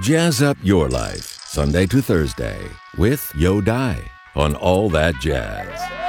[0.00, 2.60] Jazz up your life, Sunday to Thursday,
[2.98, 4.00] with Yo Dai
[4.36, 6.07] on All That Jazz.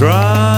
[0.00, 0.49] Drive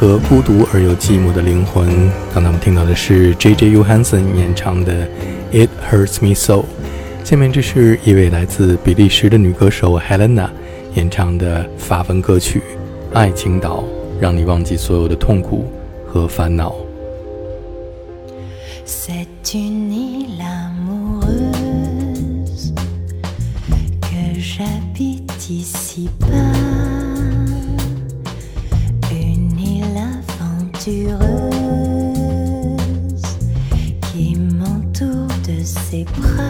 [0.00, 1.86] 和孤独而又寂寞的灵魂。
[2.32, 5.06] 刚才我们听到的是 jju hanson 演唱的
[5.52, 6.54] 《It Hurts Me So》。
[7.22, 10.48] 下面这是一位来自比利时的女歌手 Helena
[10.94, 12.60] 演唱的法文歌曲
[13.14, 13.80] 《爱情岛》，
[14.18, 15.70] 让你忘记所有的痛苦
[16.06, 16.74] 和烦恼。
[36.04, 36.49] Bras.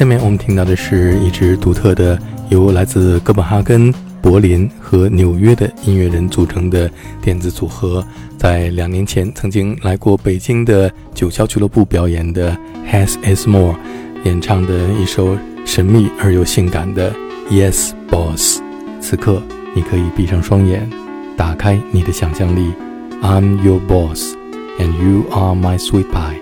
[0.00, 3.92] 下面我们听到的是一支独特的由来自哥本哈根、
[4.22, 6.90] 柏林和纽约的音乐人组成的
[7.20, 8.02] 电子组合，
[8.38, 12.56] 在两年前曾经来过北京的九霄俱乐部表演的
[12.90, 13.76] Has Is More
[14.24, 17.14] 演唱的一首神秘而又性感的
[17.50, 18.62] Yes Boss。
[19.02, 19.42] 此刻，
[19.74, 20.88] 你可以闭上双眼，
[21.36, 22.72] 打开你的想象力。
[23.20, 24.32] I'm your boss,
[24.78, 26.40] and you are my sweet pie.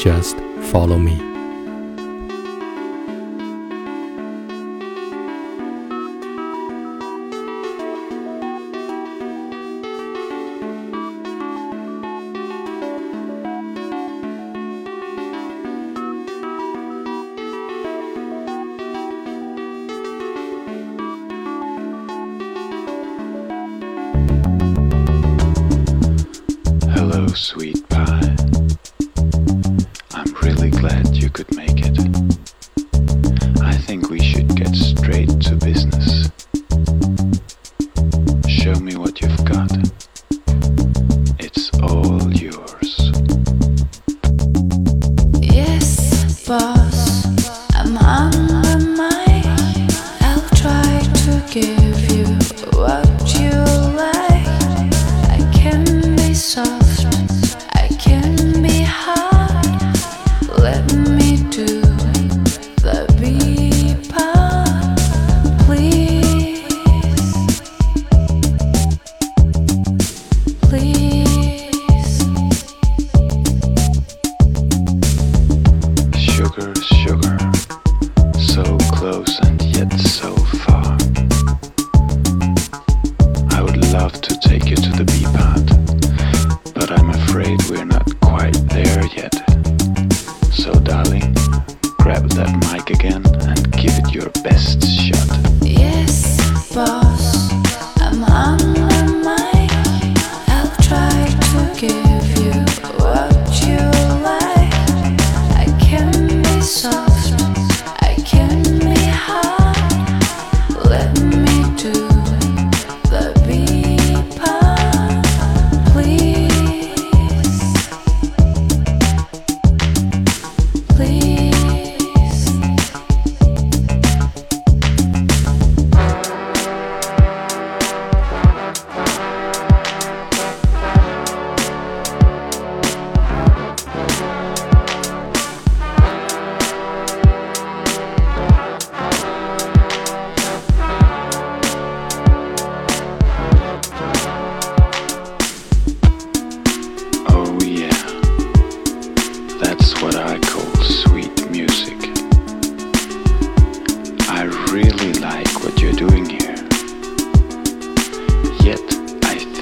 [0.00, 0.34] Just
[0.72, 1.33] follow me.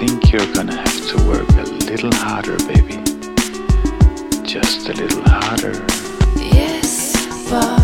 [0.06, 2.96] think you're gonna have to work a little harder, baby.
[4.42, 5.74] Just a little harder.
[6.36, 7.14] Yes,
[7.48, 7.81] but.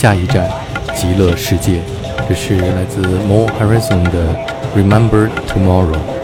[0.00, 0.50] 下一站，
[0.96, 1.82] 极乐世界。
[2.26, 4.34] 这是来自 More Horizon 的
[4.74, 6.19] Remember Tomorrow。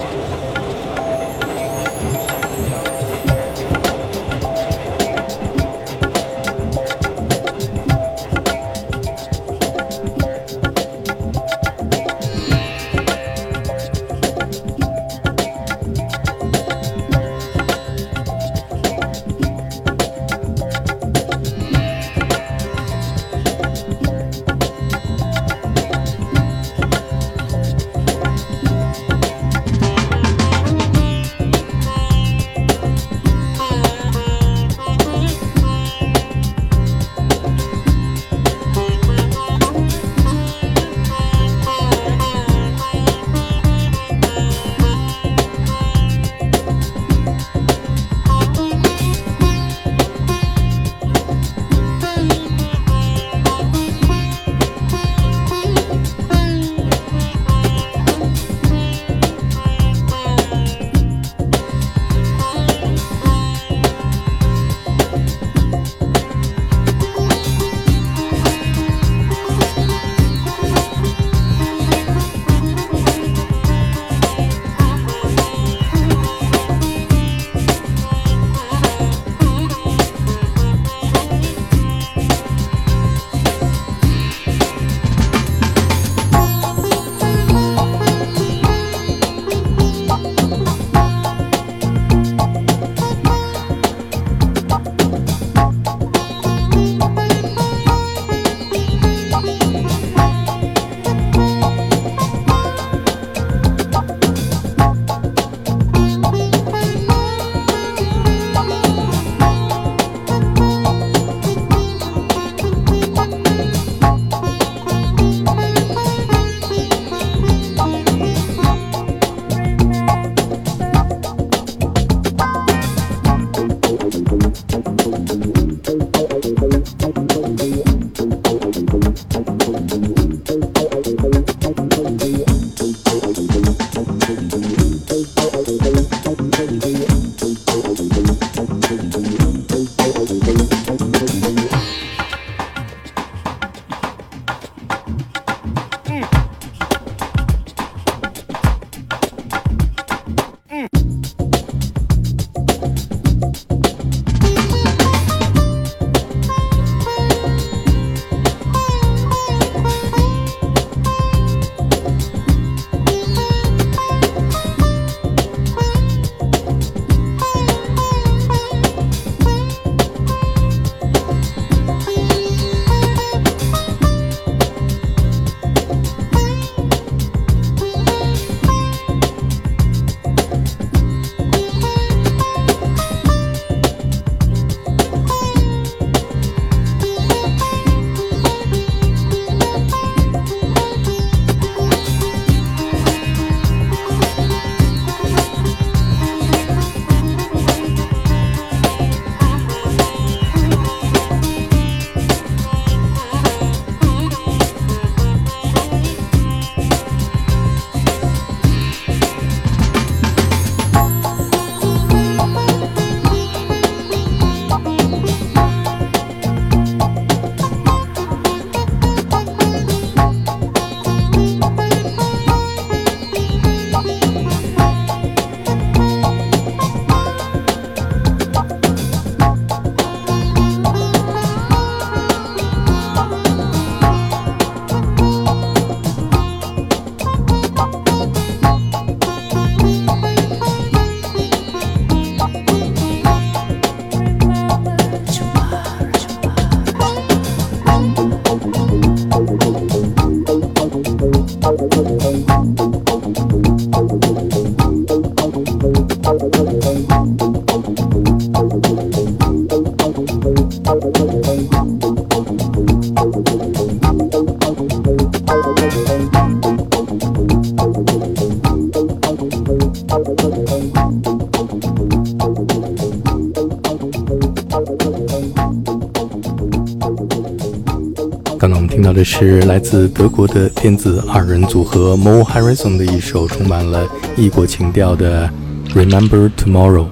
[279.17, 285.51] 的是来自德国的电子二人组合 Mo Harrison 的一首充满了异国情调的
[285.95, 287.05] 《Remember Tomorrow》。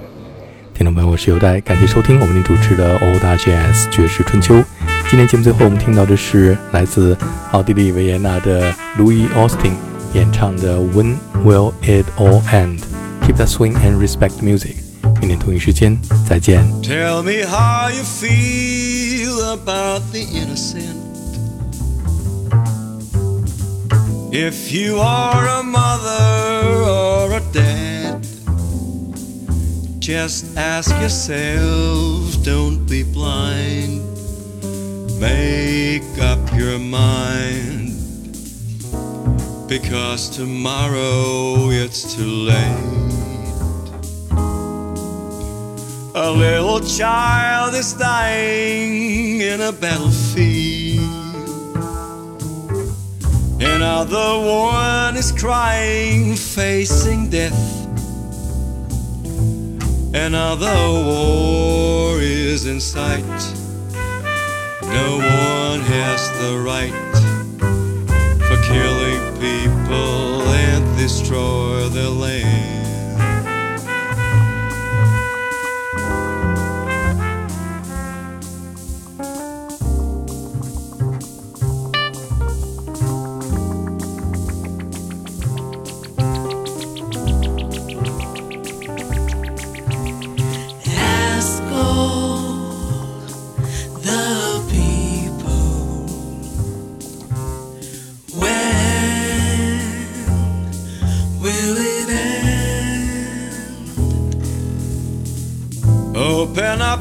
[0.74, 4.62] 听众朋友，我是尤代，感谢收听我们主持的 Old Jazz 爵士春秋。
[5.08, 7.16] 今天节目最后我们听到的是来自
[7.52, 9.72] 奥地利维也纳的 Louis Austin
[10.12, 12.80] 演唱的《When Will It All End》。
[13.26, 14.74] Keep that swing and respect music。
[15.20, 16.62] 明天同一时间再见。
[16.82, 21.03] Tell me how you feel about the innocent.
[24.36, 28.20] If you are a mother or a dad,
[30.00, 34.02] just ask yourselves, don't be blind.
[35.20, 37.94] Make up your mind.
[39.68, 43.12] Because tomorrow it's too late.
[46.16, 50.73] A little child is dying in a battlefield.
[53.66, 57.86] Another one is crying, facing death.
[60.14, 60.76] Another
[61.08, 63.24] war is in sight.
[64.82, 66.92] No one has the right
[68.46, 72.83] for killing people and destroy their land.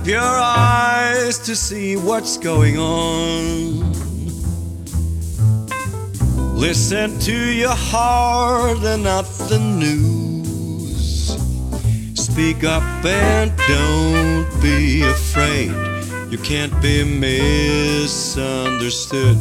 [0.03, 3.93] Up your eyes to see what's going on.
[6.57, 11.37] Listen to your heart and not the news.
[12.15, 15.71] Speak up and don't be afraid.
[16.29, 19.37] You can't be misunderstood.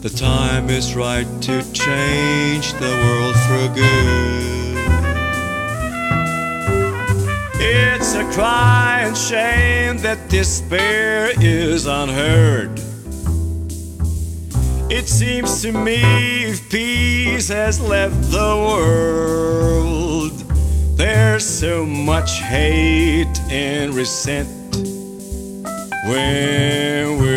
[0.00, 4.51] The time is right to change the world for good.
[7.64, 12.80] It's a cry and shame that despair is unheard.
[14.90, 16.02] It seems to me
[16.44, 20.32] if peace has left the world,
[20.98, 24.48] there's so much hate and resent.
[26.04, 27.31] When will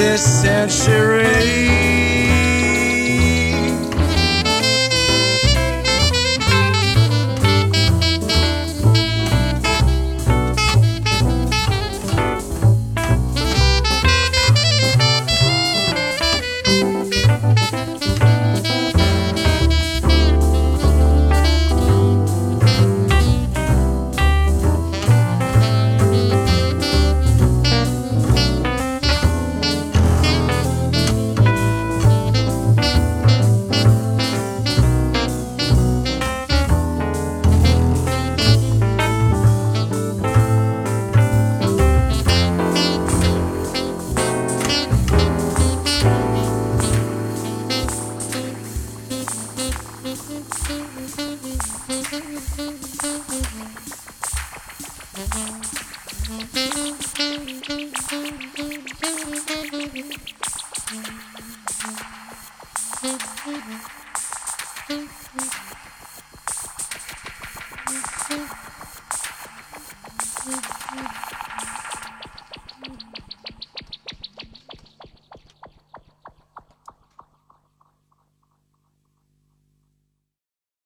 [0.00, 1.79] this century?